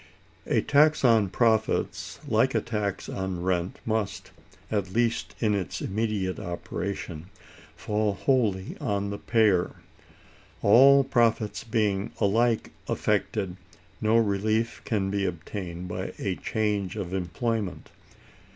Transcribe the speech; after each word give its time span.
A 0.47 0.61
tax 0.61 1.05
on 1.05 1.29
profits, 1.29 2.19
like 2.27 2.55
a 2.55 2.59
tax 2.59 3.07
on 3.07 3.43
rent, 3.43 3.77
must, 3.85 4.31
at 4.71 4.93
least 4.93 5.35
in 5.39 5.53
its 5.53 5.79
immediate 5.79 6.39
operation, 6.39 7.27
fall 7.75 8.13
wholly 8.15 8.75
on 8.81 9.11
the 9.11 9.19
payer. 9.19 9.75
All 10.63 11.03
profits 11.03 11.63
being 11.63 12.09
alike 12.19 12.71
affected, 12.87 13.57
no 14.01 14.17
relief 14.17 14.81
can 14.85 15.11
be 15.11 15.23
obtained 15.23 15.87
by 15.87 16.13
a 16.17 16.35
change 16.37 16.95
of 16.95 17.13
employment. 17.13 17.91